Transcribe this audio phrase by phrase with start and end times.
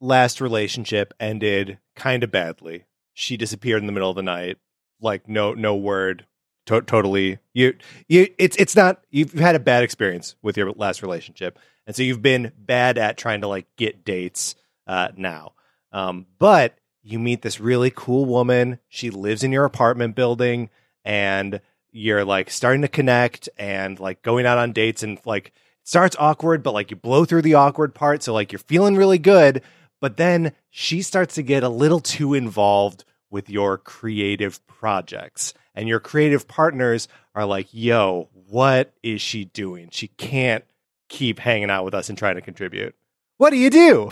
[0.00, 2.84] last relationship ended kind of badly.
[3.14, 4.58] She disappeared in the middle of the night,
[5.00, 6.26] like no no word.
[6.66, 7.74] To- totally, you
[8.08, 12.02] you it's it's not you've had a bad experience with your last relationship, and so
[12.02, 14.54] you've been bad at trying to like get dates
[14.86, 15.54] uh, now.
[15.92, 18.78] Um, but you meet this really cool woman.
[18.88, 20.70] She lives in your apartment building,
[21.04, 21.60] and
[21.90, 25.52] you're like starting to connect and like going out on dates and like
[25.84, 28.22] starts awkward, but like you blow through the awkward part.
[28.22, 29.62] So like you're feeling really good,
[30.00, 35.54] but then she starts to get a little too involved with your creative projects.
[35.74, 39.88] And your creative partners are like, yo, what is she doing?
[39.92, 40.64] She can't
[41.08, 42.94] keep hanging out with us and trying to contribute.
[43.36, 44.10] What do you do?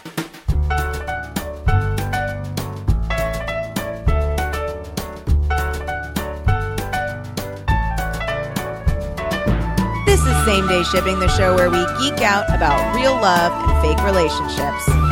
[10.06, 13.82] This is Same Day Shipping, the show where we geek out about real love and
[13.82, 15.05] fake relationships.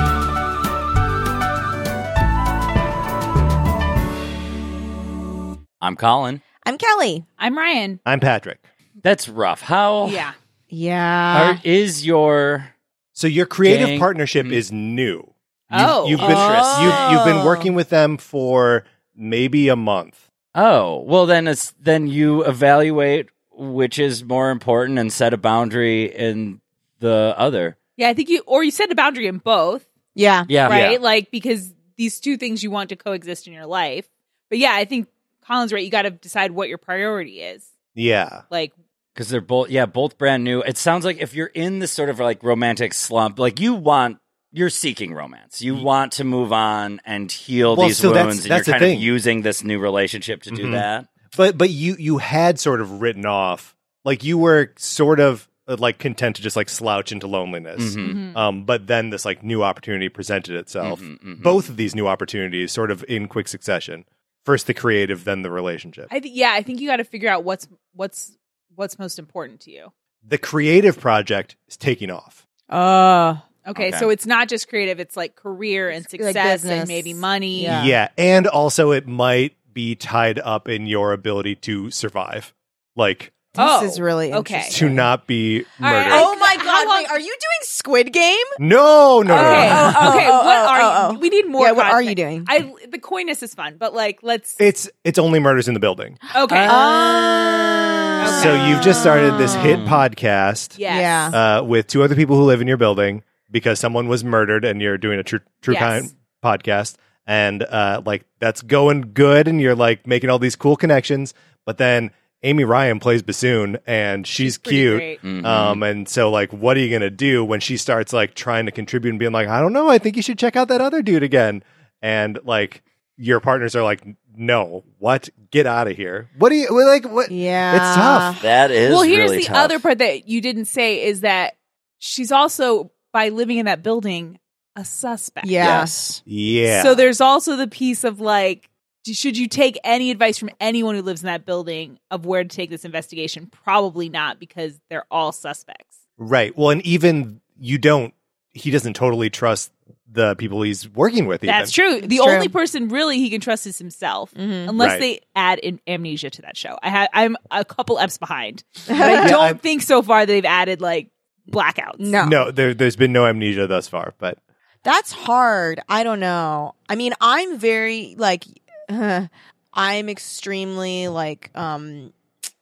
[5.85, 6.41] I'm Colin.
[6.65, 7.27] I'm Kelly.
[7.39, 8.01] I'm Ryan.
[8.07, 8.59] I'm Patrick.
[9.03, 9.61] That's rough.
[9.61, 10.33] How Yeah.
[10.71, 11.51] Yeah.
[11.53, 12.71] are- is your
[13.13, 15.35] So your creative Gang- partnership is new.
[15.71, 16.85] Oh, you've been Interesting.
[16.85, 17.45] you've, you've been Oh.
[17.45, 18.85] working with them for
[19.15, 20.31] maybe a month.
[20.55, 26.05] Oh, well then it's then you evaluate which is more important and set a boundary
[26.07, 26.61] in
[27.01, 27.77] the other.
[27.99, 30.45] Yeah, I think you or you set a boundary in both, yeah.
[30.49, 30.69] Yeah.
[30.69, 30.93] right?
[30.93, 30.99] Yeah.
[30.99, 34.09] Like because these two things you want to coexist in your life.
[34.49, 35.09] But yeah, I think
[35.47, 35.85] Colin's right.
[35.85, 37.67] You got to decide what your priority is.
[37.95, 38.43] Yeah.
[38.51, 38.73] Like,
[39.15, 40.61] Because they're both yeah, both brand new.
[40.63, 44.19] It sounds like if you're in this sort of like romantic slump, like you want
[44.53, 45.61] you're seeking romance.
[45.63, 48.71] You want to move on and heal Well, these so that's- wounds, and that's the
[48.73, 48.97] you're kind thing.
[48.99, 50.73] of using this new relationship to do Mhm.
[50.73, 51.09] that.
[51.37, 53.75] But but you you had sort of written off
[54.05, 57.97] like you were sort of uh, like content to just like slouch into loneliness.
[57.97, 58.15] Mhm.
[58.33, 58.37] mhm.
[58.37, 61.01] Um, but then this like new opportunity presented itself.
[61.01, 61.43] Mhm, mhm.
[61.43, 64.05] Both of these new opportunities, sort of in quick succession.
[64.45, 66.09] First the creative, then the relationship.
[66.11, 68.37] I think yeah, I think you got to figure out what's what's
[68.75, 69.93] what's most important to you.
[70.27, 72.47] the creative project is taking off.
[72.69, 73.37] Uh,
[73.67, 73.99] Okay, Okay.
[73.99, 77.63] so it's not just creative; it's like career and It's like success and maybe money.
[77.63, 77.85] Yeah.
[77.85, 82.53] Yeah, and also it might be tied up in your ability to survive,
[82.95, 84.67] like this Oh, is really okay.
[84.73, 86.13] to not be murdered.
[86.13, 86.89] I- Oh my god!
[86.89, 88.37] Wait, are you doing Squid Game?
[88.59, 89.93] no, no, no, no, Okay, no.
[90.01, 90.27] Oh, okay.
[90.29, 91.17] oh, what oh, are oh, you?
[91.17, 91.21] oh.
[91.21, 91.67] We need more.
[91.67, 92.45] Yeah, what are you doing?
[92.49, 94.57] I the coyness is fun, but like let's.
[94.61, 96.19] It's it's only murders in the building.
[96.35, 96.67] okay.
[96.69, 98.41] Oh.
[98.43, 99.87] So you've just started this hit Oh.
[99.87, 101.33] podcast yes.
[101.33, 101.59] Yeah.
[101.59, 104.81] uh, with two other people who live in your building because someone was murdered, and
[104.83, 105.81] you're doing a true true Yes.
[105.81, 106.11] crime
[106.43, 106.97] podcast.
[107.27, 111.33] and uh, like that's going good, and you're like making all these cool connections.
[111.65, 112.11] But then
[112.45, 114.97] Amy Ryan plays bassoon, and she's, pretty cute.
[114.99, 115.23] great.
[115.23, 115.45] Mhm.
[115.45, 118.73] Um, and so like, what are you gonna do when she starts like trying to
[118.73, 121.03] contribute and being like, I don't know, I think you should check out that other
[121.03, 121.65] dude again,
[122.03, 122.83] and like
[123.17, 124.05] your partners are like,
[124.37, 125.29] no, what?
[125.51, 126.29] Get out of here.
[126.37, 127.05] What do you well, like?
[127.09, 127.31] What?
[127.31, 127.77] Yeah.
[127.77, 128.43] It's tough.
[128.43, 129.57] that is well, here's really the tough.
[129.57, 131.57] other part that you didn't say is that
[131.99, 134.39] she's also by living in that building
[134.75, 135.47] a suspect.
[135.47, 135.79] Yeah.
[135.81, 136.23] Yes.
[136.27, 136.83] Yeah.
[136.83, 138.69] So there's also the piece of like, d-
[139.13, 142.49] should you take any advice from anyone who lives in that building of where to
[142.49, 143.47] take this investigation?
[143.47, 145.99] Probably not, because they're all suspects.
[146.17, 146.57] right.
[146.57, 148.15] Well, and even you don't.
[148.53, 149.73] He doesn't totally trust
[150.11, 151.43] the people he's working with.
[151.43, 151.53] Even.
[151.57, 152.01] That's true.
[152.01, 152.31] The true.
[152.31, 154.69] only person really he can trust is himself, Mhm.
[154.69, 155.01] unless Right.
[155.01, 156.79] they add in amnesia to that show.
[156.81, 160.25] I ha- I'm a couple eps behind, but I Yeah, don't I'm- think so far
[160.25, 161.09] they've added like
[161.51, 161.99] blackouts.
[161.99, 162.27] No.
[162.27, 164.39] No, there, there's been no amnesia thus far, but
[164.85, 165.81] That's hard.
[165.89, 166.75] I don't know.
[166.89, 168.45] I mean, I'm very like
[169.73, 172.13] I'm extremely like um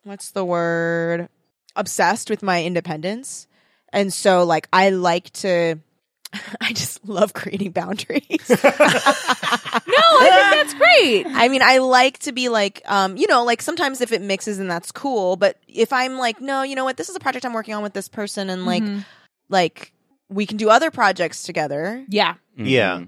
[0.05, 1.29] what's the word?
[1.75, 3.47] obsessed with my independence.
[3.95, 5.77] And so like I like to
[6.61, 8.23] I just love creating boundaries.
[9.85, 11.27] No, I think that's great.
[11.27, 14.59] I mean, I like to be like, um, you know, like sometimes if it mixes
[14.59, 17.45] and that's cool, but if I'm like, no, you know what, this is a project
[17.45, 19.05] I'm working on with this person, and like, Mhm.
[19.49, 19.93] like
[20.29, 22.05] we can do other projects together.
[22.09, 22.35] Yeah.
[22.57, 23.05] Yeah.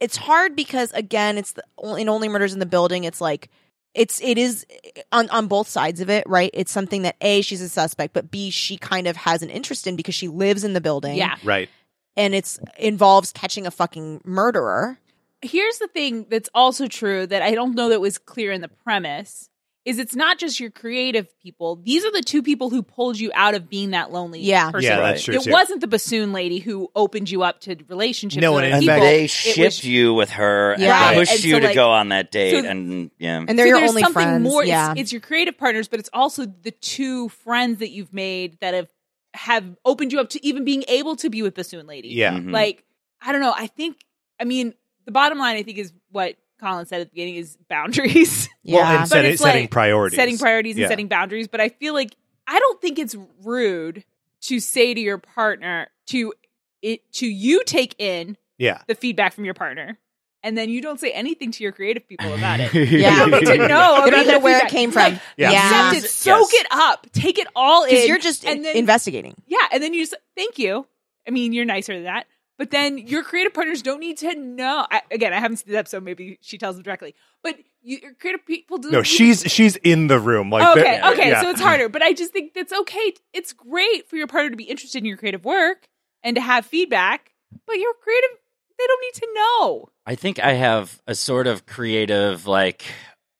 [0.00, 1.64] It's hard because again, it's the,
[1.96, 3.04] in Only Murders in the Building.
[3.04, 3.50] It's like
[3.94, 4.64] it's it is
[5.12, 6.50] on on both sides of it, right?
[6.54, 9.86] It's something that a she's a suspect, but b she kind of has an interest
[9.86, 11.36] in because she lives in the building, Yeah.
[11.42, 11.68] right.
[12.16, 14.98] and it's involves catching a fucking murderer.
[15.42, 18.68] Here's the thing that's also true that I don't know that was clear in the
[18.68, 19.48] premise
[19.84, 21.76] is it's not just your creative people.
[21.76, 24.70] These are the two people who pulled you out of being that lonely Yeah.
[24.70, 24.90] person.
[24.90, 25.36] Yeah, that's true.
[25.36, 25.50] It too.
[25.50, 28.40] wasn't the bassoon lady who opened you up to relationships.
[28.42, 29.06] No, with and other in And fact- people.
[29.08, 30.84] they It shipped was- you with her Yeah.
[30.84, 31.14] and Right.
[31.16, 32.50] pushed And you so, to like- go on that date.
[32.62, 33.38] so- and yeah.
[33.38, 34.42] And they're so your there's only something friends.
[34.44, 34.64] more.
[34.64, 38.58] yeah, It's, it's your creative partners, but it's also the two friends that you've made
[38.60, 38.88] that have
[39.34, 42.08] have opened you up to even being able to be with bassoon lady.
[42.08, 42.32] Yeah.
[42.32, 42.50] Mhm.
[42.52, 42.84] Like
[43.22, 43.54] I don't know.
[43.56, 44.04] I think.
[44.40, 44.74] I mean,
[45.06, 48.48] the bottom line I think is what Colin said at the beginning is boundaries.
[48.64, 49.00] Well, yeah.
[49.00, 50.16] and setting, it's setting like priorities.
[50.18, 50.88] setting priorities and Yeah.
[50.88, 51.48] setting boundaries.
[51.48, 52.14] But I feel like
[52.46, 54.04] I don't think it's rude
[54.42, 56.34] to say to your partner to
[56.82, 58.82] it to you take in Yeah.
[58.86, 59.98] the feedback from your partner,
[60.42, 62.72] and then you don't say anything to your creative people about it.
[62.74, 63.24] Yeah.
[63.24, 65.12] You don't need to know They about don't know that where it came from.
[65.14, 65.50] Like, Yeah.
[65.52, 65.88] Yeah.
[65.90, 66.60] Accept it, soak Yes.
[66.62, 67.90] it up, take it all in.
[67.90, 69.34] because you're just and then, investigating.
[69.46, 70.86] yeah, and then you just thank you.
[71.26, 72.26] I mean, you're nicer than that.
[72.58, 74.84] But then your creative partners don't need to know.
[74.90, 76.02] I, again, I haven't seen the episode.
[76.02, 77.14] Maybe she tells them directly.
[77.42, 78.90] But you, your creative people do.
[78.90, 80.50] No, she's she's in the room.
[80.50, 81.00] Like okay.
[81.12, 81.40] Okay, yeah.
[81.42, 81.88] so it's harder.
[81.88, 83.14] But I just think that's okay.
[83.32, 85.86] It's great for your partner to be interested in your creative work
[86.24, 87.30] and to have feedback.
[87.66, 88.30] But your creative,
[88.76, 89.88] they don't need to know.
[90.04, 92.84] I think I have a sort of creative, like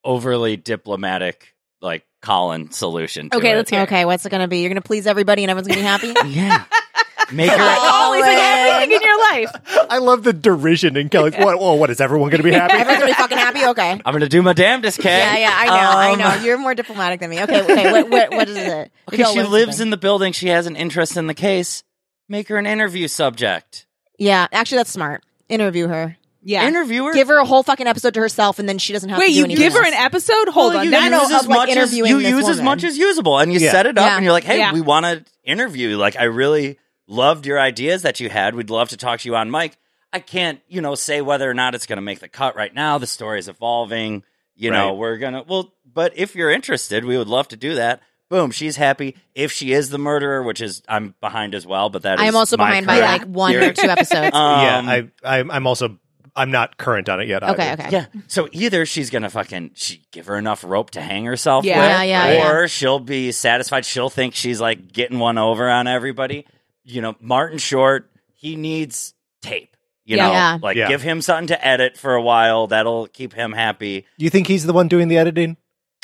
[0.05, 3.31] overly diplomatic, like Colin solution.
[3.31, 3.57] To Okay, it.
[3.57, 3.81] let's hear.
[3.83, 4.61] Okay, what's it going to be?
[4.61, 6.29] You're going to please everybody and everyone's going to be happy?
[6.35, 6.65] Yeah.
[7.31, 7.65] Make Like her.
[7.81, 8.39] always, like
[8.73, 8.93] Colin.
[8.93, 9.51] in your life.
[9.91, 11.35] I love the derision in Kelly's.
[11.37, 11.59] What?
[11.59, 12.75] Whoa, what is everyone going to be happy?
[12.75, 13.65] everyone's going to be fucking happy?
[13.67, 13.91] Okay.
[13.93, 15.11] I'm going to do my damnedest, Kay.
[15.19, 16.45] Yeah, yeah, I know, I Um, know.
[16.47, 17.43] You're more diplomatic than me.
[17.43, 17.93] Okay, okay.
[17.93, 18.93] What, what, what is it?
[19.13, 20.33] Okay, she lives in the building.
[20.33, 21.83] She has an interest in the case.
[22.29, 23.87] Make her an interview subject.
[24.19, 25.23] Yeah, actually, that's smart.
[25.49, 26.17] Interview her.
[26.43, 26.67] Yeah.
[26.69, 27.13] Interview her.
[27.15, 29.33] Give her a whole fucking episode to herself, and then she doesn't have Wait, to
[29.33, 29.89] do you anything give her else.
[29.89, 30.49] an episode?
[30.49, 30.85] Hold Well, on.
[30.85, 32.57] you That, no, use no, as of, like, much as interviewing you this use as
[32.59, 32.65] woman.
[32.65, 33.71] much as usable, and you Yeah.
[33.73, 34.17] set it up, Yeah.
[34.17, 34.73] and you're like, "Hey, Yeah.
[34.73, 35.97] we want to interview.
[35.97, 36.79] Like, I really
[37.09, 38.55] loved your ideas that you had.
[38.55, 39.77] We'd love to talk to you on mic.
[40.13, 42.73] I can't, you know, say whether or not it's going to make the cut right
[42.73, 42.99] now.
[42.99, 44.23] The story is evolving.
[44.55, 45.45] You know, we're gonna.
[45.47, 48.01] Well, but if you're interested, we would love to do that.
[48.29, 49.17] Boom, she's happy.
[49.35, 52.29] If she is the murderer, which is I'm behind as well, but that I is
[52.29, 54.31] am also my behind by like one or two episodes.
[54.35, 55.99] Um, yeah, I, I I'm also
[56.35, 57.43] I'm not current on it yet.
[57.45, 57.83] okay, either.
[57.85, 57.93] okay.
[57.93, 58.07] Yeah.
[58.27, 61.79] So either she's gonna fucking she give her enough rope to hang herself Yeah.
[61.81, 63.85] with, Yeah, yeah, or she'll be satisfied.
[63.87, 66.47] She'll think she's like getting one over on everybody.
[66.89, 69.77] You know, Martin Short, he needs tape.
[70.05, 70.27] You Yeah.
[70.27, 70.59] know, Yeah.
[70.63, 70.89] like Yeah.
[70.89, 72.67] give him something to edit for a while.
[72.67, 74.07] That'll keep him happy.
[74.19, 75.57] Do you think he's the one doing the editing?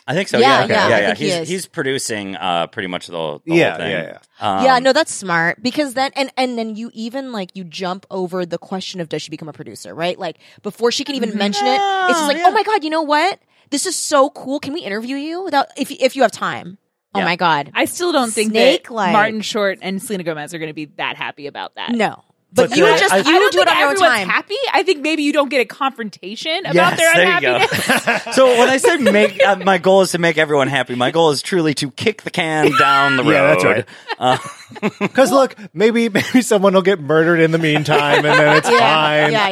[0.07, 0.39] I think so.
[0.39, 0.75] Yeah, Yeah, okay.
[0.75, 1.07] yeah, yeah, yeah.
[1.15, 3.91] think he He's he's producing uh pretty much the, the Yeah, whole thing.
[3.91, 7.65] yeah, Um, yeah, no, that's smart because then and and then you even like you
[7.65, 10.19] jump over the question of does she become a producer, right?
[10.19, 12.49] Like before she can even mention it, it's just like, Yeah.
[12.49, 13.41] oh my god, you know what?
[13.71, 14.61] This is so cool.
[14.61, 16.77] Can we interview you without if if you have time?
[17.15, 17.25] Oh Yeah.
[17.25, 20.59] my god, I still don't think Snake that like- Martin Short and Selena Gomez are
[20.59, 21.91] going to be that happy about that.
[21.93, 22.25] no.
[22.57, 24.29] But, But you the- just I- you I don't do it think on your time.
[24.29, 24.55] happy.
[24.73, 27.55] I think maybe you don't get a confrontation about Yes, their there you go.
[27.57, 28.35] unhappiness.
[28.37, 30.95] so when I said make, uh, my goal is to make everyone happy.
[30.95, 33.31] My goal is truly to kick the can down the road.
[33.33, 33.85] Yeah, that's right.
[34.21, 34.39] Uh,
[35.01, 38.79] Because look, maybe maybe someone will get murdered in the meantime, and then it's Yeah,
[38.79, 39.33] fine.
[39.33, 39.49] yeah,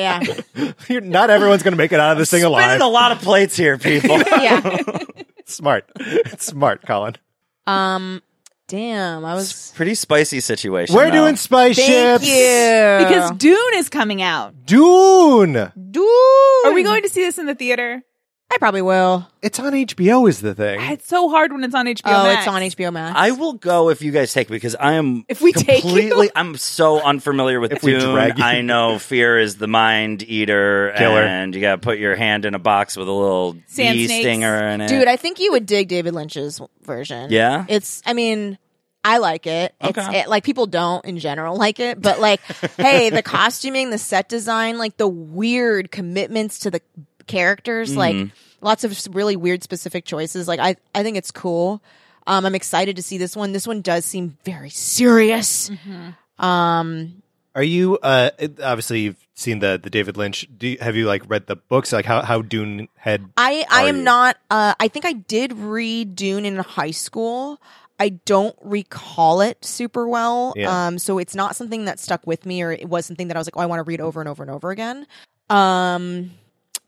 [0.54, 2.62] yeah, You're- Not everyone's going to make it out of this thing alive.
[2.62, 4.18] spinning a lot of plates here, people.
[4.18, 4.84] yeah.
[5.46, 7.16] Smart, it's smart, Colin.
[7.66, 8.22] Um,
[8.68, 9.72] damn, I was.
[9.76, 10.94] Pretty spicy situation.
[10.94, 11.24] We're though.
[11.24, 12.26] doing spice Thank ships.
[12.26, 13.06] you.
[13.06, 14.54] because Dune is coming out.
[14.66, 15.52] Dune.
[15.90, 18.02] Dude, Are we going to see this in the theater?
[18.54, 19.26] I probably will.
[19.40, 20.28] It's on HBO.
[20.28, 20.78] Is the thing.
[20.80, 22.00] Ah, it's so hard when it's on HBO.
[22.04, 22.40] Oh, Max.
[22.46, 23.18] it's on HBO Max.
[23.18, 25.90] I will go if you guys take me because I am If we take you?
[25.90, 26.30] completely.
[26.36, 28.12] I'm so unfamiliar with If we Dune.
[28.12, 28.44] drag you.
[28.44, 31.22] I know fear is the mind eater, Killer.
[31.22, 34.06] and you got to put your hand in a box with a little Sand bee
[34.06, 34.22] snakes.
[34.22, 34.88] stinger in it.
[34.88, 37.30] Dude, I think you would dig David Lynch's version.
[37.30, 37.64] Yeah?
[37.68, 38.58] It's, I mean,
[39.04, 39.74] I like it.
[39.80, 40.20] It's Okay.
[40.20, 42.40] it, like people don't in general like it, but like,
[42.76, 46.80] hey, the costuming, the set design, like the weird commitments to the
[47.26, 48.34] characters, like Mm-hmm.
[48.60, 50.46] lots of really weird specific choices.
[50.48, 51.82] Like, I, I think it's cool.
[52.26, 53.52] Um, I'm excited to see this one.
[53.52, 55.70] This one does seem very serious.
[56.38, 57.22] Um,
[57.54, 57.98] Are you?
[57.98, 58.30] Uh,
[58.62, 60.46] obviously, you've seen the the David Lynch.
[60.56, 61.92] Do you, have you like read the books?
[61.92, 63.24] Like how how Dune had?
[63.36, 64.02] I I am you?
[64.02, 64.36] not.
[64.50, 67.60] Uh, I think I did read Dune in high school.
[68.00, 70.54] I don't recall it super well.
[70.56, 70.86] Yeah.
[70.86, 73.40] Um, so it's not something that stuck with me, or it was something that I
[73.40, 75.06] was like, oh, I want to read over and over and over again.
[75.50, 76.32] Um,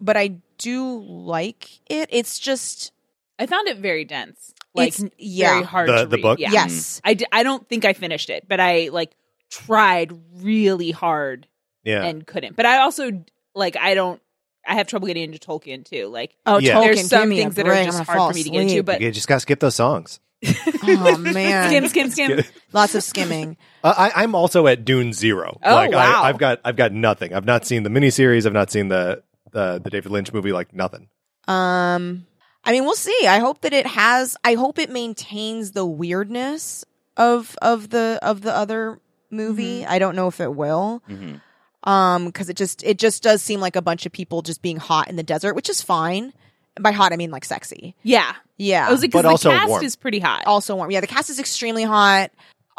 [0.04, 2.08] but I do like it.
[2.12, 2.92] It's just
[3.38, 4.54] I found it very dense.
[4.74, 5.52] Like It's- yeah.
[5.54, 6.22] very hard The- to the read.
[6.22, 6.38] book?
[6.38, 6.50] Yeah.
[6.52, 9.12] yes, I, d- I don't think I finished it, but I like
[9.50, 11.46] tried really hard
[11.84, 12.04] Yeah.
[12.04, 12.56] and couldn't.
[12.56, 14.20] But I also like I don't
[14.66, 16.08] I have trouble getting into Tolkien too.
[16.08, 16.74] Like Oh, Yeah.
[16.74, 18.82] Tolkien, there's some things that are just hard for me to get into.
[18.82, 20.20] But you just gotta skip those songs.
[20.82, 22.44] oh man, skim, skim, skim.
[22.72, 23.56] lots of skimming.
[23.82, 25.58] Uh, I, I'm also at Dune Zero.
[25.62, 26.22] Oh, like wow.
[26.22, 27.32] I, I've got I've got nothing.
[27.32, 28.44] I've not seen the miniseries.
[28.44, 29.22] I've not seen the
[29.54, 30.52] the the David Lynch movie.
[30.52, 31.08] Like nothing.
[31.48, 32.26] Um,
[32.64, 33.26] I mean, we'll see.
[33.26, 34.36] I hope that it has.
[34.44, 36.84] I hope it maintains the weirdness
[37.16, 39.80] of of the of the other movie.
[39.80, 39.90] Mm-hmm.
[39.92, 41.02] I don't know if it will.
[41.08, 41.40] Mhm.
[41.84, 44.78] Um, because it just it just does seem like a bunch of people just being
[44.78, 46.32] hot in the desert, which is fine.
[46.80, 47.94] By hot, I mean like sexy.
[48.02, 48.34] Yeah.
[48.56, 49.84] Yeah, I was like, But because the also cast warm.
[49.84, 50.44] is pretty hot.
[50.46, 50.90] also warm.
[50.90, 52.30] Yeah, the cast is extremely hot.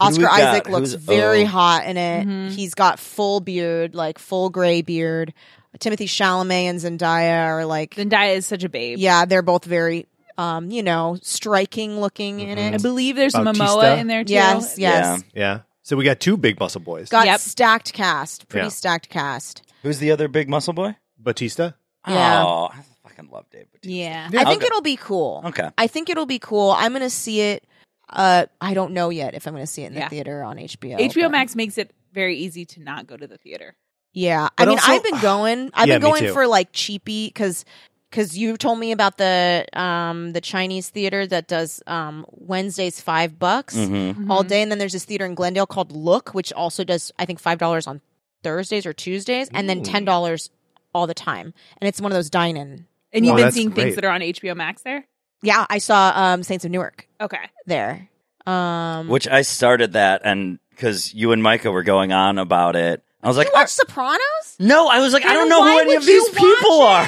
[0.01, 0.29] Who do we Oscar?
[0.43, 1.47] Isaac looks Who's- very oh.
[1.47, 2.25] hot in it.
[2.27, 2.51] Mhm.
[2.51, 5.33] He's got full beard, like full gray beard.
[5.79, 8.97] Timothée Chalamet and Zendaya are like Zendaya is such a babe.
[8.99, 10.05] yeah, they're both very,
[10.37, 12.73] um, you know, striking looking in it.
[12.73, 13.65] I believe there's some Bautista?
[13.65, 14.33] Momoa in there too.
[14.33, 15.23] Yes, yes.
[15.33, 15.61] Yeah.
[15.83, 17.09] So we got two big muscle boys.
[17.09, 17.39] Got Yep.
[17.41, 18.69] stacked cast, pretty Yeah.
[18.69, 19.61] stacked cast.
[19.83, 20.95] Who's the other big muscle boy?
[21.19, 21.75] Bautista.
[22.07, 22.43] Yeah.
[22.43, 23.89] Oh, I fucking love Dave Bautista.
[23.95, 24.27] Yeah.
[24.27, 24.65] I think Okay.
[24.67, 25.41] it'll be cool.
[25.45, 25.69] Okay.
[25.77, 26.71] I think it'll be cool.
[26.71, 27.65] I'm gonna see it.
[28.09, 30.09] Uh, I don't know yet if I'm gonna see it in the Yeah.
[30.09, 30.97] theater on HBO.
[30.99, 33.75] HBO but- Max makes it very easy to not go to the theater.
[34.15, 35.71] Yeah, But I mean, also- I've been going.
[35.73, 37.65] I've Yeah, been going for like cheapy because
[38.09, 43.37] because you told me about the um the Chinese theater that does um Wednesdays five
[43.37, 44.29] bucks Mhm.
[44.29, 47.25] all day, and then there's this theater in Glendale called Look, which also does I
[47.25, 47.99] think five dollars on
[48.41, 50.49] Thursdays or Tuesdays, and then ten dollars
[50.93, 52.85] all the time, and it's one of those dine-in.
[53.11, 55.03] And you've Oh, been that's seeing things that are on HBO Max there?
[55.41, 57.49] Yeah, I saw um Saints of Newark Okay.
[57.65, 58.07] there.
[58.47, 63.03] Um, Which I started that, and because you and Micah were going on about it,
[63.25, 64.21] I was like, you watch Sopranos?
[64.59, 67.07] no, I was like, I don't know who any of these people are.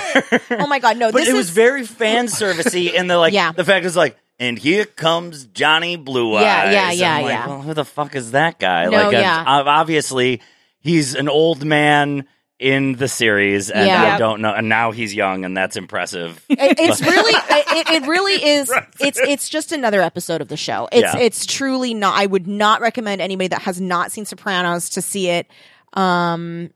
[0.61, 1.11] Oh my god, no!
[1.11, 3.51] but this it was is very fan servicey, and the like, Yeah.
[3.51, 6.43] the fact is like, and here comes Johnny Blue Eyes.
[6.43, 7.47] Yeah, yeah, I'm yeah, like, yeah.
[7.47, 8.85] Well, who the fuck is that guy?
[8.85, 9.43] No, like, yeah.
[9.47, 10.41] ob- obviously,
[10.79, 12.27] he's an old man
[12.59, 14.15] in the series, and Yeah.
[14.15, 14.51] I don't know.
[14.51, 16.43] And now he's young, and that's impressive.
[16.49, 20.87] It- it's really it, it really is it's it's just another episode of the show
[20.91, 21.19] it's Yeah.
[21.19, 25.29] it's truly not i would not recommend anybody that has not seen sopranos to see
[25.29, 25.47] it
[25.97, 26.69] um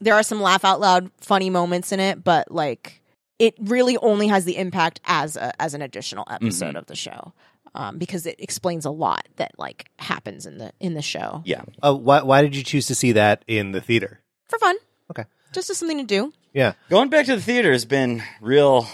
[0.00, 3.00] there are some laugh out loud funny moments in it but like
[3.38, 6.78] it really only has the impact as a as an additional episode Mhm.
[6.78, 7.32] of the show
[7.74, 11.62] um because it explains a lot that like happens in the in the show yeah,
[11.82, 14.20] Uh, why why did you choose to see that in the theater?
[14.48, 14.76] for fun
[15.10, 15.24] Okay.
[15.52, 16.72] just as something to do Yeah.
[16.90, 18.86] going back to the theater has been real,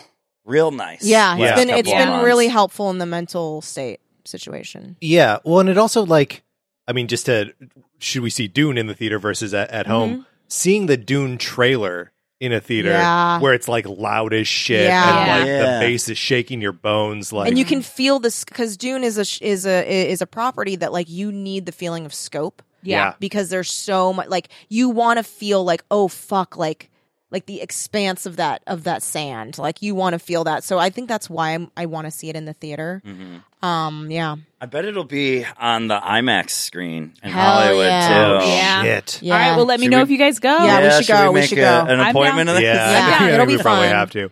[0.44, 1.02] real nice.
[1.04, 1.47] yeah, Yeah.
[1.47, 2.26] it's been Last it's couple of been months.
[2.26, 5.38] really helpful in the mental state situation Yeah.
[5.44, 6.42] Well, and it also like,
[6.88, 7.52] I mean, just to
[7.99, 10.11] should we see Dune in the theater versus at, at home?
[10.11, 10.23] Mm-hmm.
[10.49, 13.40] Seeing the Dune trailer in a theater Yeah.
[13.40, 15.18] where it's like loud as shit Yeah.
[15.21, 15.62] and like Yeah.
[15.80, 17.33] the bass is shaking your bones.
[17.33, 20.76] Like, and you can feel this because Dune is a is a is a property
[20.76, 23.14] that like you need the feeling of scope Yeah.
[23.21, 26.90] because there's so much like you want to feel like oh fuck like
[27.30, 29.58] like the expanse of that of that sand.
[29.58, 30.64] Like you want to feel that.
[30.64, 33.02] So I think that's why I'm, I want to see it in the theater.
[33.04, 33.64] Mm-hmm.
[33.66, 38.08] Um, yeah, I bet it'll be on the IMAX screen in Hell Hollywood yeah.
[38.40, 38.47] too.
[38.47, 38.82] Yeah.
[38.82, 39.23] Shit.
[39.23, 39.35] yeah.
[39.35, 40.49] All right, well, let me Should know we- if you guys go.
[40.64, 41.85] Yeah, we should go, we make should a- go.
[41.88, 42.56] an I'm appointment down.
[42.56, 42.62] of that?
[42.62, 43.97] Yeah, Yeah, I think it'll be we probably fun.
[43.97, 44.30] have to.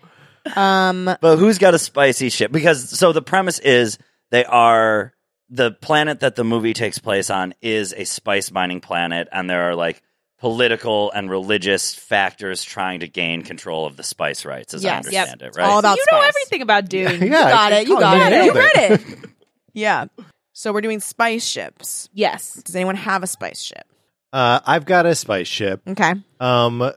[0.61, 2.53] um, But who's got a spicy ship?
[2.53, 3.99] Because so the premise is
[4.31, 5.13] they are
[5.51, 9.71] the planet that the movie takes place on is a spice mining planet, and there
[9.71, 10.03] are like
[10.39, 15.05] political and religious factors trying to gain control of the spice rights, as I Yes.
[15.11, 15.23] Yep.
[15.29, 15.47] understand it.
[15.49, 15.67] It's Right?
[15.67, 17.07] all about you know everything about Dune.
[17.23, 17.89] Yeah, you got it.
[17.89, 18.31] You got it.
[18.31, 19.31] nailed You read it.
[19.73, 20.05] yeah.
[20.53, 22.09] So we're doing spice ships.
[22.13, 22.55] Yes.
[22.55, 23.85] Does anyone have a spice ship?
[24.33, 25.81] Uh, I've got a spice ship.
[25.87, 26.15] Okay.
[26.41, 26.91] Um,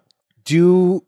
[0.46, 1.04] do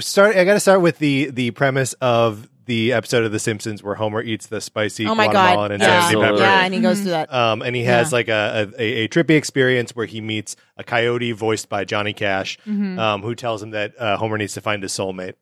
[0.00, 0.36] start.
[0.36, 3.96] I got to start with the the premise of the episode of The Simpsons where
[3.96, 5.70] Homer eats the spicy Oh my Guatemalan god.
[5.72, 6.08] and Yeah.
[6.10, 6.38] pepper.
[6.38, 7.34] Yeah, and he goes through that.
[7.34, 8.16] Um, and he has Yeah.
[8.16, 12.58] like a, a, a trippy experience where he meets a coyote voiced by Johnny Cash,
[12.66, 12.98] Mm-hmm.
[12.98, 15.34] um, who tells him that uh, Homer needs to find his soulmate.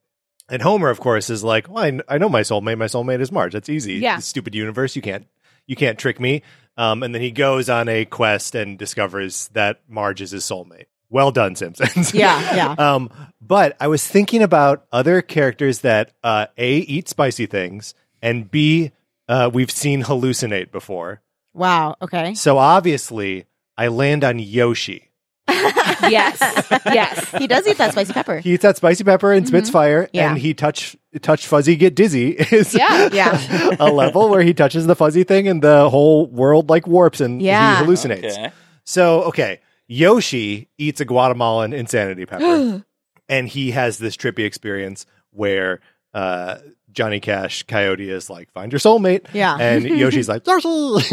[0.49, 2.79] And Homer, of course, is like, "Well, I, I know my soulmate.
[2.79, 3.53] My soulmate is Marge.
[3.53, 3.95] That's easy.
[3.97, 4.19] Yeah.
[4.19, 4.97] Stupid universe.
[4.97, 5.27] You can't,
[5.67, 6.41] you can't trick me."
[6.79, 10.87] Um, and then he goes on a quest and discovers that Marge is his soulmate.
[11.11, 12.13] Well done, Simpsons.
[12.13, 12.73] Yeah, yeah.
[12.95, 13.11] um,
[13.41, 18.93] but I was thinking about other characters that uh, a eat spicy things and b
[19.29, 21.23] uh, we've seen hallucinate before.
[21.55, 21.97] Wow.
[22.03, 22.35] Okay.
[22.35, 23.47] So obviously,
[23.77, 25.05] I land on Yoshi.
[26.09, 26.39] Yes.
[26.87, 27.31] yes.
[27.37, 28.39] He does eat that spicy pepper.
[28.39, 30.17] He eats that spicy pepper and spits fire, Mm-hmm.
[30.17, 30.31] Yeah.
[30.31, 33.09] and he touch touch fuzzy get dizzy is Yeah.
[33.13, 33.77] Yeah.
[33.81, 37.43] a level where he touches the fuzzy thing and the whole world like warps and
[37.43, 37.79] Yeah.
[37.81, 38.33] he hallucinates.
[38.33, 38.51] Okay.
[38.85, 42.85] So okay, Yoshi eats a Guatemalan insanity pepper,
[43.29, 45.81] and he has this trippy experience where
[46.15, 46.59] uh,
[46.93, 49.57] Johnny Cash Coyote is like, "Find your soulmate," Yeah.
[49.59, 50.69] and Yoshi's like, "Darcy."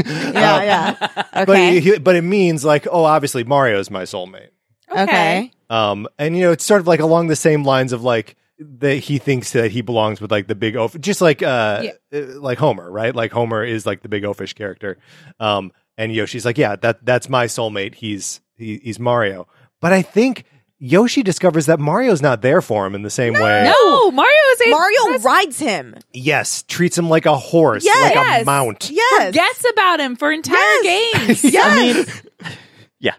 [0.05, 0.63] Yeah.
[0.63, 1.23] Yeah.
[1.33, 1.79] But Okay.
[1.79, 4.49] he, but it means like, oh, obviously Mario's my soulmate.
[4.89, 5.51] Okay.
[5.69, 8.95] Um, and you know, it's sort of like along the same lines of like that
[8.95, 12.57] he thinks that he belongs with like the big oaf, just like uh, uh, like
[12.57, 13.13] Homer, right?
[13.13, 14.97] Like Homer is like the big oafish character.
[15.39, 17.95] Um, and Yoshi's like, yeah, that that's my soulmate.
[17.95, 19.47] He's he, he's Mario.
[19.81, 20.45] But I think
[20.79, 23.63] Yoshi discovers that Mario's not there for him in the same way.
[23.63, 25.95] No, Mario is a Mario rides him.
[26.13, 28.15] Yes, treats him like a horse, Yes.
[28.15, 28.89] like a mount.
[28.91, 29.25] Yes.
[29.27, 31.41] Forgets about him for entire Yes.
[31.41, 31.43] games.
[31.53, 32.21] Yes.
[32.99, 33.13] Yeah.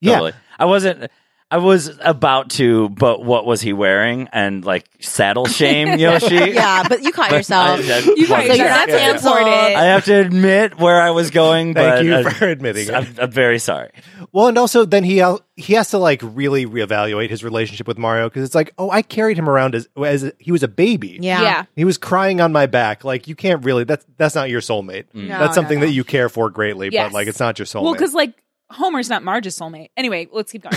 [0.00, 0.12] Yeah.
[0.12, 0.32] Totally.
[0.58, 1.10] I wasn't.
[1.52, 4.28] I was about to, but what was he wearing?
[4.32, 6.34] And like saddle shame Yoshi.
[6.34, 7.80] yeah, but you caught But yourself.
[7.80, 9.22] I- I You caught wasn't- so you're not yourself.
[9.22, 9.36] canceled.
[9.36, 11.74] I have to admit where I was going.
[11.74, 12.94] Thank but, you uh, for admitting.
[12.94, 13.90] I'm, I'm very sorry.
[14.32, 15.22] Well, and also then he
[15.56, 19.02] he has to like really reevaluate his relationship with Mario because it's like, oh, I
[19.02, 21.18] carried him around as as a, he was a baby.
[21.20, 21.42] Yeah.
[21.42, 21.64] Yeah.
[21.76, 23.04] He was crying on my back.
[23.04, 23.84] Like you can't really.
[23.84, 25.04] That's that's not your soulmate.
[25.12, 25.86] No, that's something no, no.
[25.88, 27.08] that you care for greatly, Yes.
[27.08, 27.82] but like it's not your soulmate.
[27.82, 28.41] Well, because like
[28.72, 29.90] Homer's not Marge's soulmate.
[29.96, 30.74] Anyway, let's keep going.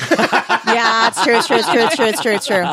[0.68, 1.36] Yeah, it's true.
[1.38, 1.58] It's true.
[1.58, 1.82] It's true.
[1.84, 2.06] It's true.
[2.34, 2.64] It's true.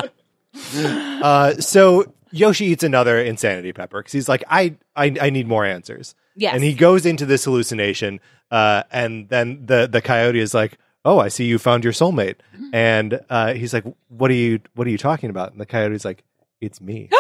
[0.55, 1.23] It's true.
[1.23, 5.65] uh, so Yoshi eats another insanity pepper because he's like, I, I I need more
[5.65, 6.15] answers.
[6.37, 6.55] Yes.
[6.55, 11.19] And he goes into this hallucination, uh, and then the the coyote is like, "Oh,
[11.19, 12.75] I see you found your soulmate," Mm-hmm.
[12.75, 16.05] and uh, he's like, "What are you What are you talking about?" And the coyote's
[16.07, 16.23] like,
[16.61, 17.11] "It's me."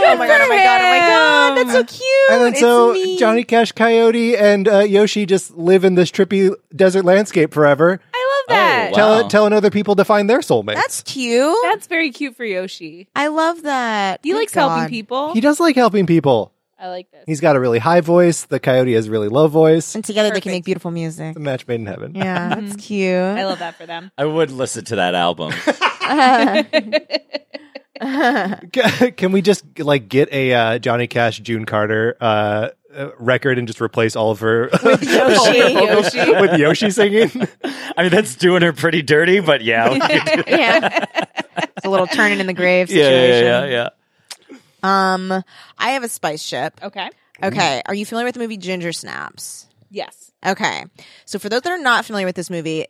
[0.00, 0.40] Oh my god!
[0.40, 0.80] Oh my god!
[0.80, 1.54] Oh my god!
[1.56, 2.30] That's so cute.
[2.30, 3.18] And then It's so me.
[3.18, 8.42] Johnny Cash, Coyote, and uh, Yoshi just live in this trippy desert landscape forever, I
[8.48, 8.90] love that.
[8.92, 10.74] Oh, tell, telling other people to find their soulmates.
[10.76, 11.56] That's cute.
[11.64, 13.08] That's very cute for Yoshi.
[13.14, 14.20] I love that.
[14.22, 15.34] He Thank likes helping people.
[15.34, 16.52] he does like helping people.
[16.80, 17.24] I like this.
[17.26, 18.44] He's got a really high voice.
[18.44, 19.96] The Coyote has a really low voice.
[19.96, 21.34] And together they can make beautiful music.
[21.34, 22.14] a match made in heaven.
[22.14, 23.16] Yeah, that's cute.
[23.16, 24.12] I love that for them.
[24.16, 25.52] I would listen to that album.
[29.16, 33.66] Can we just like get a uh, Johnny Cash, June Carter uh, uh, record and
[33.66, 35.58] just replace all of her with Yoshi.
[35.58, 36.30] Yoshi.
[36.40, 37.30] with Yoshi singing?
[37.96, 41.04] I mean, that's doing her pretty dirty, but yeah, we could do- yeah,
[41.56, 43.44] it's a little turning in the grave yeah, situation.
[43.46, 43.88] yeah, yeah,
[44.50, 44.58] yeah.
[44.82, 45.44] Um,
[45.76, 46.78] I have a spice ship.
[46.82, 47.10] Okay.
[47.42, 49.66] Okay, are you familiar with the movie Ginger Snaps?
[49.90, 50.32] Yes.
[50.44, 50.84] Okay.
[51.24, 52.86] So for those that are not familiar with this movie,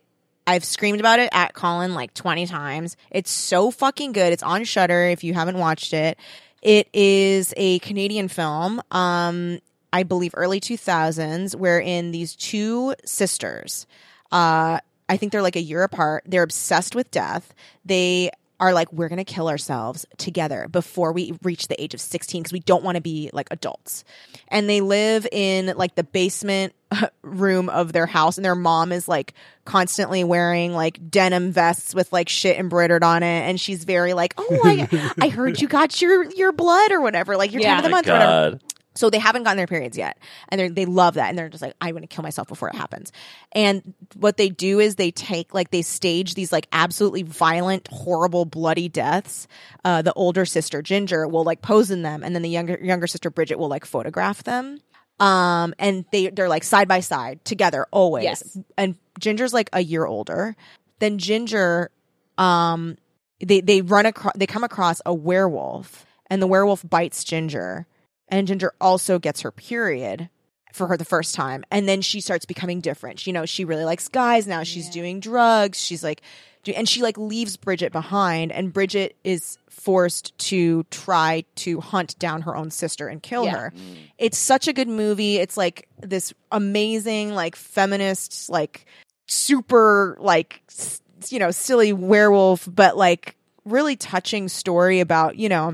[0.49, 2.97] I've screamed about it at Colin like 20 times.
[3.11, 4.33] It's so fucking good.
[4.33, 6.17] It's on Shutter if you haven't watched it.
[6.63, 8.81] It is a Canadian film.
[8.89, 9.59] Um
[9.93, 13.85] I believe early 2000s wherein these two sisters
[14.31, 16.23] uh I think they're like a year apart.
[16.25, 17.53] They're obsessed with death.
[17.85, 22.01] They are like, we're going to kill ourselves together before we reach the age of
[22.01, 24.03] 16 because we don't want to be like adults.
[24.49, 26.73] And they live in like the basement
[27.21, 28.37] room of their house.
[28.37, 29.33] And their mom is like
[29.65, 33.49] constantly wearing like denim vests with like shit embroidered on it.
[33.49, 37.37] And she's very like, oh, I, I heard you got your, your blood or whatever,
[37.37, 37.75] like your Yeah.
[37.75, 38.59] time of the My month or whatever.
[38.99, 40.17] So they haven't gotten their periods yet,
[40.49, 42.67] and they they love that, and they're just like, I'm going to kill myself before
[42.67, 43.13] it happens.
[43.53, 48.43] And what they do is they take like they stage these like absolutely violent, horrible,
[48.43, 49.47] bloody deaths.
[49.85, 53.07] Uh, the older sister Ginger will like pose in them, and then the younger younger
[53.07, 54.81] sister Bridget will like photograph them.
[55.21, 58.25] Um, and they they're like side by side together always.
[58.25, 58.57] Yes.
[58.77, 60.57] And Ginger's like a year older.
[60.99, 61.89] Then Ginger,
[62.37, 62.97] um,
[63.39, 67.87] they they run across they come across a werewolf, and the werewolf bites Ginger,
[68.29, 70.29] and Ginger also gets her period
[70.73, 73.25] for her the first time, and then she starts becoming different.
[73.27, 74.63] You know, she really likes guys now.
[74.63, 75.79] She's doing drugs.
[75.83, 76.21] She's like,
[76.63, 82.19] do- and she like leaves Bridget behind, and Bridget is forced to try to hunt
[82.19, 83.55] down her own sister and kill Yeah.
[83.57, 83.73] her.
[84.17, 85.37] It's such a good movie.
[85.37, 88.85] It's like this amazing, like feminist, like
[89.27, 95.73] super, like s- you know, silly werewolf, but like really touching story about you know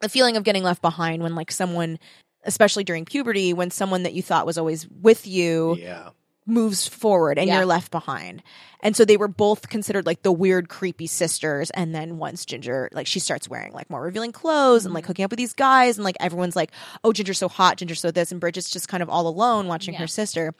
[0.00, 1.98] the feeling of getting left behind when like someone
[2.44, 6.10] especially during puberty when someone that you thought was always with you Yeah.
[6.46, 7.56] moves forward and Yeah.
[7.56, 8.40] you're left behind.
[8.80, 11.70] And so they were both considered like the weird, creepy sisters.
[11.70, 15.24] And then once Ginger, like she starts wearing like more revealing clothes and like hooking
[15.24, 16.70] up with these guys, and like everyone's like,
[17.02, 19.94] oh, Ginger's so hot, Ginger's so this, and Bridget's just kind of all alone watching
[19.94, 20.00] Yeah.
[20.00, 20.54] her sister.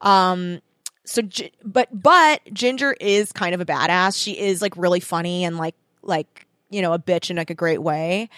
[0.00, 0.60] Um,
[1.04, 1.22] so,
[1.64, 4.22] but but Ginger is kind of a badass.
[4.22, 7.54] She is like really funny and like like you know a bitch in like a
[7.54, 8.28] great way.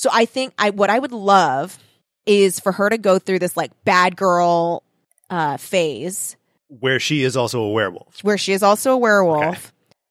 [0.00, 1.78] So I think I what I would love
[2.24, 4.82] is for her to go through this like bad girl
[5.28, 6.36] uh phase
[6.68, 8.24] Where she is also a werewolf.
[8.24, 9.44] where she is also a werewolf.
[9.46, 9.60] Okay.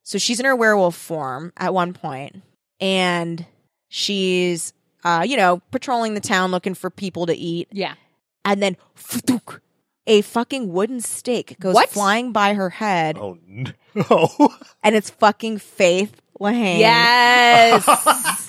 [0.03, 2.43] So she's in her werewolf form at one point,
[2.79, 3.43] and
[3.87, 4.73] she's
[5.03, 7.95] uh you know patrolling the town looking for people to eat, Yeah.
[8.45, 8.77] and then
[10.05, 11.89] a fucking wooden stake goes What?
[11.89, 14.29] flying by her head, Oh no.
[14.83, 16.77] and it's fucking Faith Lehane.
[16.77, 18.45] Yes.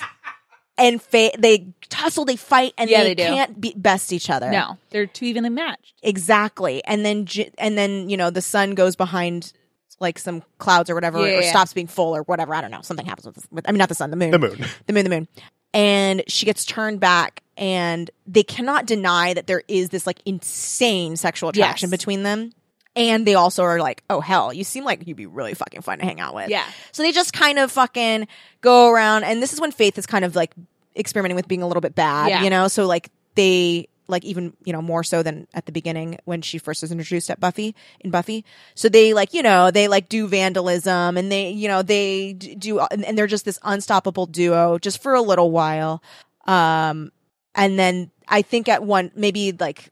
[0.81, 3.29] and Faith they tussle, they fight, and Yeah, they, they do.
[3.35, 4.49] can't be best each other.
[4.51, 5.93] no, they're too evenly matched.
[6.03, 6.83] Exactly.
[6.85, 9.53] And then Gi- and then, you know, the sun goes behind
[9.99, 11.49] like some clouds or whatever Yeah, or yeah.
[11.51, 12.55] stops being full or whatever.
[12.55, 12.81] I don't know.
[12.81, 14.31] Something happens with, with I mean not the sun, the moon.
[14.31, 14.57] the moon.
[14.87, 15.27] The moon, the moon.
[15.73, 21.15] And she gets turned back and they cannot deny that there is this like insane
[21.17, 21.97] sexual attraction Yes.
[21.99, 22.51] between them.
[22.93, 25.99] And they also are like, oh hell, you seem like you'd be really fucking fun
[25.99, 26.49] to hang out with.
[26.49, 26.65] Yeah.
[26.91, 28.27] So they just kind of fucking
[28.59, 30.51] go around, and this is when Faith is kind of like
[30.95, 32.43] experimenting with being a little bit bad, Yeah.
[32.43, 32.67] you know.
[32.67, 36.57] So like they like even you know more so than at the beginning when she
[36.57, 38.43] first was introduced at Buffy in Buffy.
[38.75, 42.79] So they like you know they like do vandalism and they you know they do
[42.79, 46.01] and, and they're just this unstoppable duo just for a little while.
[46.45, 47.11] Um,
[47.55, 49.89] and then I think at one maybe like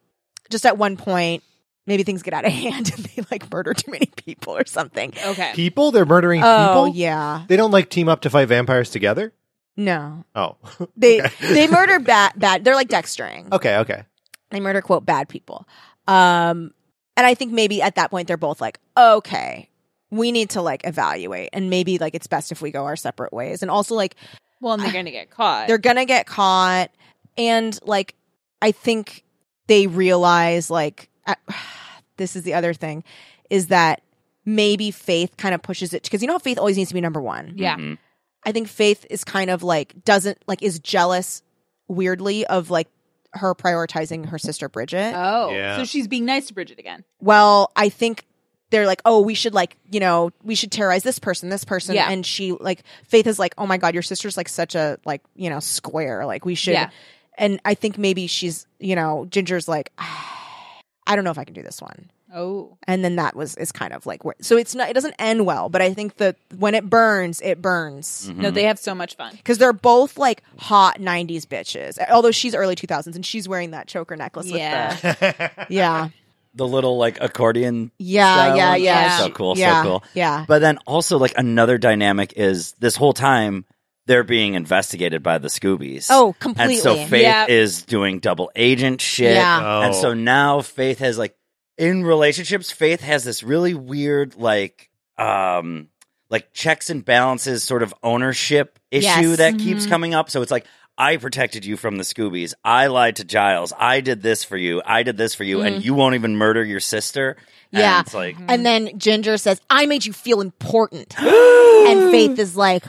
[0.50, 1.44] just at one point.
[1.88, 5.12] Maybe things get out of hand and they like murder too many people or something.
[5.26, 5.54] Okay.
[5.56, 5.90] People?
[5.90, 6.88] They're murdering Oh people?
[6.90, 9.34] yeah, They don't like team up to fight vampires together?
[9.80, 10.58] No, Oh.
[10.98, 12.64] They they murder bad bad.
[12.64, 13.52] They're like dextering.
[13.54, 14.04] okay, okay.
[14.52, 15.68] They murder quote bad people.
[16.08, 16.74] Um,
[17.18, 19.70] and I think maybe at that point they're both like, okay,
[20.12, 23.32] we need to like evaluate, and maybe like it's best if we go our separate
[23.34, 23.62] ways.
[23.62, 24.16] And also like
[24.62, 25.68] Well, and they're going to get caught.
[25.68, 26.92] they're gonna get caught,
[27.38, 28.16] and like
[28.62, 29.24] I think
[29.68, 31.36] they realize like uh,
[32.18, 33.04] this is the other thing
[33.50, 34.02] is that
[34.46, 37.02] maybe Faith kind of pushes it because you know how Faith always needs to be
[37.02, 37.54] number one.
[37.56, 37.76] yeah.
[37.78, 37.98] Mhm.
[38.46, 41.42] I think Faith is kind of like doesn't like is jealous
[41.88, 42.88] weirdly of like
[43.34, 45.14] her prioritizing her sister Bridget.
[45.16, 45.52] Oh.
[45.52, 45.78] Yeah.
[45.78, 47.04] So she's being nice to Bridget again.
[47.20, 48.26] well, I think
[48.72, 51.96] they're like, "Oh, we should like, you know, we should terrorize this person, this person."
[51.96, 52.10] Yeah.
[52.10, 55.22] And she like Faith is like, "Oh my god, your sister's like such a like,
[55.36, 56.26] you know, square.
[56.26, 56.90] Like we should." Yeah.
[57.38, 61.46] And I think maybe she's, you know, Ginger's like, ah, "I don't know if I
[61.46, 62.78] can do this one." Oh.
[62.88, 65.46] And then that was is kind of like where, so it's not it doesn't end
[65.46, 68.30] well, but I think that when it burns, it burns.
[68.36, 69.32] No, they have so much fun.
[69.36, 73.88] because they're both like hot 90s bitches although she's early 2000s and she's wearing that
[73.88, 74.90] choker necklace Yeah.
[74.90, 76.10] with the yeah
[76.56, 77.92] The little like accordion.
[77.98, 78.82] yeah style yeah one?
[78.82, 80.04] yeah So cool, yeah, so cool.
[80.14, 83.66] yeah But then also like another dynamic is this whole time
[84.06, 86.08] they're being investigated by the Scoobies.
[86.10, 87.46] oh completely And so Faith Yeah.
[87.48, 89.36] is doing double agent shit.
[89.36, 89.60] Yeah.
[89.64, 89.82] Oh.
[89.82, 90.14] And so oh.
[90.16, 91.36] now Faith has like
[91.80, 95.88] in relationships, Faith has this really weird like um
[96.30, 99.38] like checks and balances sort of ownership issue Yes.
[99.38, 100.30] that keeps coming up.
[100.30, 100.66] So it's like
[100.98, 102.54] I protected you from the Scoobies.
[102.64, 103.72] I lied to Giles.
[103.80, 104.82] I did this for you.
[104.86, 107.38] I did this for you, and you won't even murder your sister.
[107.72, 108.02] And Yeah.
[108.02, 112.84] it's like and then ginger says i made you feel important and faith is like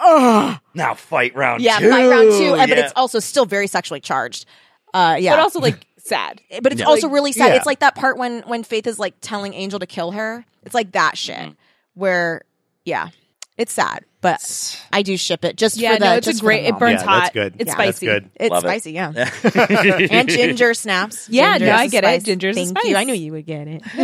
[0.00, 1.88] oh now fight round yeah two.
[1.88, 2.80] fight round two but Yeah.
[2.80, 4.46] it's also still very sexually charged
[4.92, 6.40] uh yeah But also like sad.
[6.62, 6.86] but it's Yeah.
[6.86, 7.48] also really sad.
[7.48, 7.54] yeah.
[7.56, 10.44] It's like that part when when Faith is like telling Angel to kill her.
[10.64, 11.50] It's like that shit Mm-hmm.
[11.94, 12.42] where
[12.84, 13.08] yeah.
[13.56, 16.04] It's sad, but I do ship it just Yeah, for the.
[16.06, 16.64] no, it's a just for great.
[16.64, 16.80] It moment.
[16.80, 17.20] burns Yeah, hot.
[17.22, 17.54] that's good.
[17.60, 17.72] It's Yeah.
[17.74, 18.06] spicy.
[18.06, 18.30] That's good.
[18.34, 18.66] It's Love it.
[18.66, 20.08] spicy, yeah.
[20.18, 21.28] and ginger snaps.
[21.30, 22.06] Yeah, Ginger no, is I a get it.
[22.08, 22.22] spice.
[22.24, 22.90] Ginger's a Thank spice.
[22.90, 22.96] you.
[22.96, 23.82] I knew you would get it.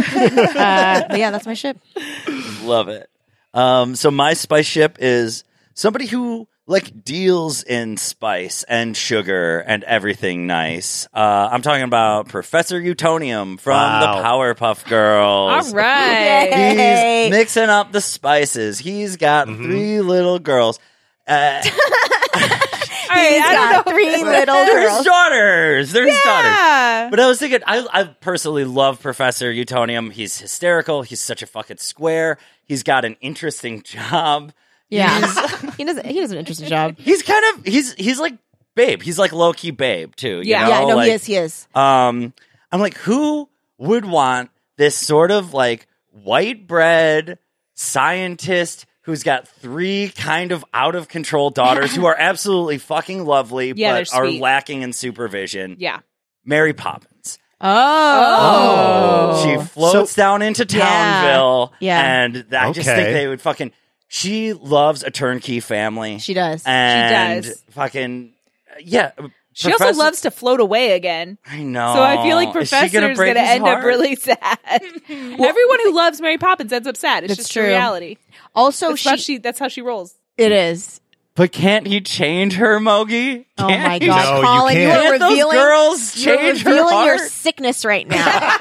[0.57, 1.79] uh, but yeah, that's my ship.
[2.63, 3.11] Love it.
[3.53, 5.43] Um, so my spice ship is
[5.75, 11.09] somebody who like deals in spice and sugar and everything nice.
[11.13, 14.01] Uh, I'm talking about Professor Utonium from Wow.
[14.01, 14.23] the
[14.55, 15.69] Powerpuff Girls.
[15.69, 16.49] All right.
[16.51, 17.23] Yay.
[17.25, 18.79] He's mixing up the spices.
[18.79, 20.79] He's got three little girls.
[21.27, 21.61] Uh,
[23.11, 23.93] All right, He's I don't got know.
[23.93, 25.05] three little there's girls.
[25.05, 25.93] daughters.
[25.93, 27.11] There's daughters.
[27.11, 30.13] But I was thinking, I, I personally love Professor Utonium.
[30.13, 31.03] He's hysterical.
[31.03, 32.39] He's such a fucking square.
[32.65, 34.53] He's got an interesting job.
[34.91, 35.21] Yeah,
[35.77, 36.01] he does.
[36.05, 36.97] He does an interesting job.
[36.99, 38.35] He's kind of he's he's like
[38.75, 39.03] babe.
[39.03, 40.39] He's like low key babe too.
[40.39, 40.65] you Yeah.
[40.65, 40.69] know?
[40.71, 41.25] yeah, no, Like, he is.
[41.25, 41.69] He is.
[41.75, 42.33] Um,
[42.73, 43.49] I'm like, who
[43.79, 47.39] would want this sort of like white bread
[47.75, 53.73] scientist who's got three kind of out of control daughters who are absolutely fucking lovely,
[53.75, 55.77] Yeah, but they're lacking in supervision?
[55.79, 56.01] Yeah.
[56.45, 57.39] Mary Poppins.
[57.63, 60.81] Oh, She floats So- down into Yeah.
[60.87, 62.01] Townville, Yeah.
[62.25, 63.73] and I just think they would fucking.
[64.13, 66.19] She loves a turnkey family.
[66.19, 66.65] she does.
[66.67, 67.63] and she does.
[67.71, 68.33] fucking
[68.81, 69.13] yeah.
[69.53, 71.39] She Professor- also loves to float away again.
[71.47, 71.93] I know.
[71.95, 74.17] So I feel like Professor Is Professor's gonna break going to his end up really
[74.17, 74.59] sad.
[75.09, 77.23] Everyone who loves Mary Poppins ends up sad.
[77.25, 77.65] It's That's just true.
[77.67, 78.17] reality.
[78.55, 80.15] also, That's, how she, she, that's how she rolls.
[80.37, 81.01] it is.
[81.37, 83.45] But can't he change her, Mogi?
[83.59, 84.99] Oh Can't my he- god, No, you Colin, you, can't.
[84.99, 85.57] are Can't those revealing.
[85.57, 88.57] girls you're change her revealing your sickness right now.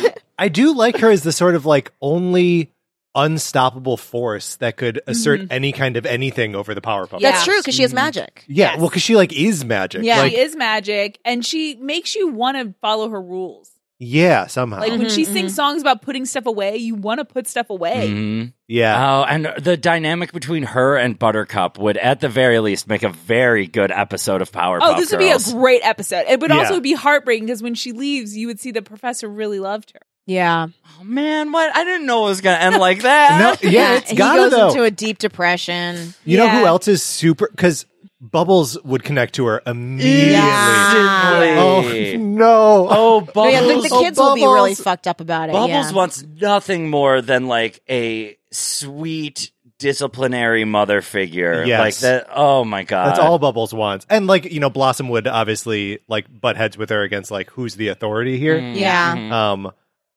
[0.38, 2.72] I do like her as the sort of like only
[3.14, 5.52] unstoppable force that could assert Mm-hmm.
[5.52, 7.20] any kind of anything over the Powerpuff.
[7.20, 7.30] Yeah.
[7.32, 8.44] That's true because she has magic.
[8.46, 8.78] Yeah, Yes.
[8.78, 10.02] well, because she like is magic.
[10.04, 13.70] Yeah, like, she is magic, and she makes you want to follow her rules.
[13.98, 14.80] yeah, somehow.
[14.80, 17.70] Like when Mhm, she sings songs about putting stuff away, you want to put stuff
[17.70, 18.10] away.
[18.10, 18.52] Mhm.
[18.68, 23.02] yeah, Oh, and the dynamic between her and Buttercup would, at the very least, make
[23.02, 26.26] a very good episode of Powerpuff Oh, this would be a great episode.
[26.28, 26.58] It would Yeah.
[26.58, 30.00] also be heartbreaking because when she leaves, you would see the professor really loved her.
[30.26, 30.66] Yeah,
[31.00, 31.74] oh, man, what?
[31.76, 33.38] I didn't know it was going to end like that.
[33.62, 34.68] no, yeah, it's he gotta goes though.
[34.70, 36.14] into a deep depression.
[36.24, 37.48] you know who else is super?
[37.50, 37.86] Because
[38.20, 40.32] Bubbles would connect to her immediately.
[40.32, 41.54] Yeah.
[41.58, 42.88] Oh no!
[42.88, 43.52] Oh, No, Bubbles.
[43.52, 44.80] yeah, the, the Oh, kids will be really Bubbles.
[44.80, 45.52] fucked up about it.
[45.52, 45.92] Bubbles yeah.
[45.92, 51.62] wants nothing more than like a sweet disciplinary mother figure.
[51.64, 51.78] Yes.
[51.80, 52.26] Like that.
[52.34, 53.08] Oh my god.
[53.10, 56.90] That's all Bubbles wants, and like you know, Blossom would obviously like butt heads with
[56.90, 58.58] her against like who's the authority here.
[58.58, 58.76] Mm.
[58.80, 59.50] Yeah.
[59.52, 59.72] Um,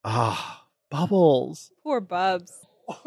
[0.05, 1.71] ah, Bubbles.
[1.83, 2.53] Poor Bubs.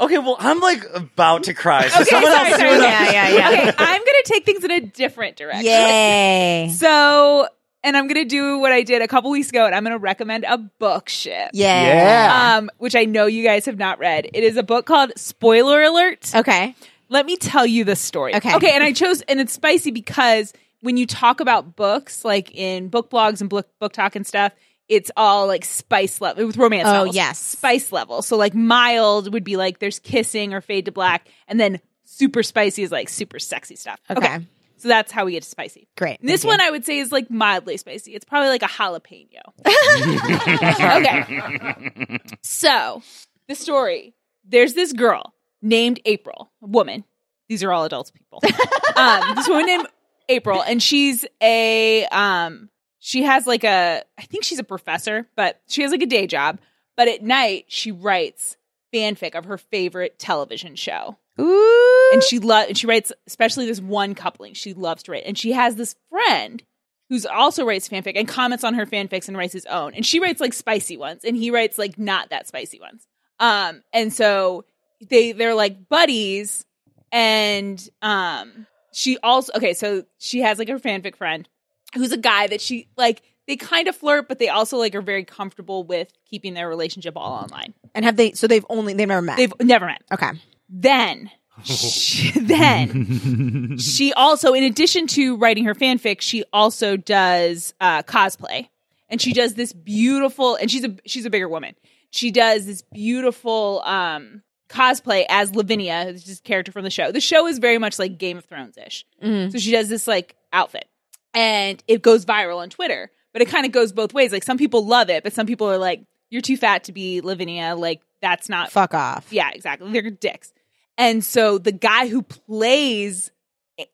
[0.00, 1.88] Okay, well, I'm like about to cry.
[1.88, 2.92] So Okay, someone sorry, else sorry, do sorry.
[2.92, 3.48] Yeah, yeah, yeah.
[3.70, 5.64] Okay, I'm gonna take things in a different direction.
[5.64, 6.70] Yay!
[6.76, 7.48] So,
[7.84, 10.44] and I'm gonna do what I did a couple weeks ago, and I'm gonna recommend
[10.44, 11.50] a book ship.
[11.52, 11.86] Yeah.
[11.86, 12.56] Yeah.
[12.56, 14.28] Um, which I know you guys have not read.
[14.34, 16.34] It is a book called Spoiler Alert.
[16.34, 16.74] Okay.
[17.08, 18.34] Let me tell you the story.
[18.34, 18.54] Okay.
[18.56, 22.88] Okay, and I chose and it's spicy because when you talk about books, like in
[22.88, 24.52] book blogs and book book talk and stuff,
[24.88, 26.88] it's all like spice level with romance.
[26.88, 27.16] Oh, novels.
[27.16, 27.38] yes.
[27.38, 28.22] spice level.
[28.22, 32.42] So like mild would be like there's kissing or fade to black, and then super
[32.42, 33.98] spicy is like super sexy stuff.
[34.10, 34.46] Okay.
[34.76, 35.88] so that's how we get to spicy.
[35.96, 36.20] Great.
[36.20, 36.58] And this Thank you.
[36.58, 38.14] one I would say is like mildly spicy.
[38.14, 39.40] It's probably like a jalapeno.
[41.00, 42.18] okay.
[42.42, 43.02] So,
[43.48, 44.14] the story
[44.46, 47.04] there's this girl named April, a woman.
[47.48, 48.42] These are all adults people.
[48.96, 49.86] um, this woman named
[50.28, 52.68] April, and she's a, um,
[53.06, 56.26] she has like a, I think she's a professor, but she has like a day
[56.26, 56.58] job.
[56.96, 58.56] But at night, she writes
[58.94, 61.18] fanfic of her favorite television show.
[61.38, 62.10] Ooh.
[62.14, 64.54] and she loves and she writes especially this one coupling.
[64.54, 65.24] She loves to write.
[65.26, 66.62] And she has this friend
[67.10, 69.92] who's also writes fanfic and comments on her fanfics and writes his own.
[69.92, 71.24] And she writes like spicy ones.
[71.24, 73.06] And he writes like not that spicy ones.
[73.38, 74.64] Um and so
[75.10, 76.64] they they're like buddies.
[77.12, 81.46] And um she also okay so she has like her fanfic friend
[81.94, 85.02] who's a guy that she like they kind of flirt but they also like are
[85.02, 88.32] very comfortable with keeping their relationship all online and have they?
[88.32, 89.36] So they've only they've never met.
[89.36, 90.30] they've never met okay.
[90.68, 91.30] then
[91.62, 98.68] she, then she also in addition to writing her fanfic she also does uh, cosplay
[99.08, 101.74] and she does this beautiful and she's a she's a bigger woman
[102.10, 107.12] she does this beautiful um cosplay as lavinia this is a character from the show
[107.12, 109.52] the show is very much like game of thrones ish Mhm.
[109.52, 110.86] so she does this like outfit
[111.34, 114.56] and it goes viral on twitter but it kind of goes both ways like some
[114.58, 118.00] people love it but some people are like you're too fat to be lavinia like
[118.22, 119.26] that's not Fuck off.
[119.30, 119.92] yeah, exactly.
[119.92, 120.50] They're dicks.
[120.96, 123.30] And so the guy who plays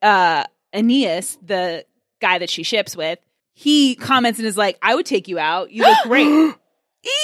[0.03, 1.85] uh Aeneas, the
[2.21, 3.19] guy that she ships with,
[3.55, 5.73] he comments and is like, I would take you out.
[5.73, 6.55] You look great.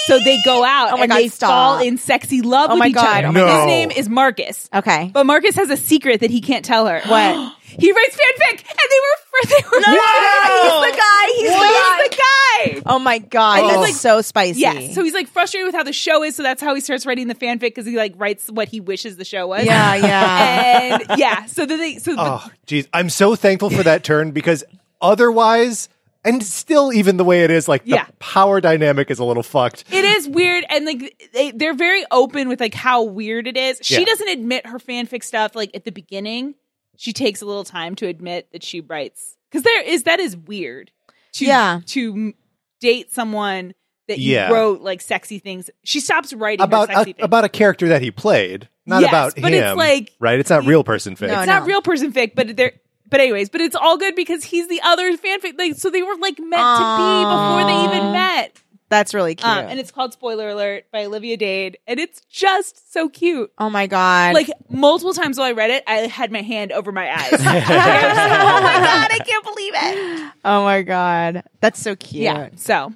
[0.06, 1.50] So they go out Oh my and God, they stop.
[1.50, 3.28] fall in sexy love Oh with my each God, other.
[3.28, 3.66] oh my His God.
[3.66, 4.70] name is Marcus.
[4.74, 5.10] Okay.
[5.12, 7.00] But Marcus has a secret that he can't tell her.
[7.06, 7.52] What?
[7.62, 9.78] he writes fanfic, and they were they were.
[9.78, 11.26] He's the guy.
[11.36, 12.08] He's the He's guy.
[12.08, 12.82] the guy.
[12.86, 14.60] Oh my god, And that's like like- so spicy.
[14.60, 14.94] Yes.
[14.94, 17.28] So he's like frustrated with how the show is, so that's how he starts writing
[17.28, 19.64] the fanfic because he like writes what he wishes the show was.
[19.64, 21.00] yeah, yeah.
[21.08, 22.88] And yeah, so then they so the, Oh, geez.
[22.92, 24.64] I'm so thankful for that turn because
[25.00, 25.88] otherwise,
[26.24, 28.06] and still even the way it is, like the Yeah.
[28.18, 29.84] power dynamic is a little fucked.
[29.92, 33.78] it is weird and like they, they're very open with like how weird it is.
[33.82, 34.04] She Yeah.
[34.06, 36.54] doesn't admit her fanfic stuff like at the beginning.
[36.96, 40.36] She takes a little time to admit that she writes because there is that is
[40.36, 40.90] weird.
[41.34, 41.80] To, Yeah.
[41.86, 42.32] To
[42.80, 43.74] date someone
[44.08, 44.50] that you Yeah.
[44.50, 45.68] wrote like sexy things.
[45.84, 47.24] She stops writing About her sexy a, things.
[47.24, 49.64] about a character that he played, not Yes, about but him.
[49.64, 50.38] it's like- right?
[50.38, 51.28] It's not real person fic.
[51.28, 52.72] No, it's not real person fic, but they're
[53.08, 55.56] but anyways, but it's all good because he's the other fanfic.
[55.56, 58.52] Like so, they were like meant to be before they even met.
[58.88, 59.48] That's really cute.
[59.48, 63.50] Um, and it's called Spoiler Alert by Olivia Dade, and it's just so cute.
[63.58, 64.34] oh my god.
[64.34, 67.32] Like multiple times while I read it, I had my hand over my eyes.
[67.32, 70.32] Like, I was like, oh my god, I can't believe it.
[70.44, 71.42] oh my god.
[71.60, 72.22] That's so cute.
[72.22, 72.50] Yeah.
[72.54, 72.94] So, and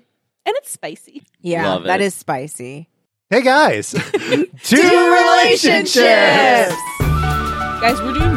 [0.59, 1.25] it's spicy.
[1.41, 2.05] Yeah, Love that it.
[2.05, 2.89] is spicy.
[3.29, 3.91] Hey guys,
[4.63, 5.95] two, relationships.
[7.81, 8.37] Guys, we're doing